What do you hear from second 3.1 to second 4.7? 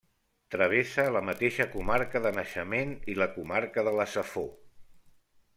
i la comarca de la Safor.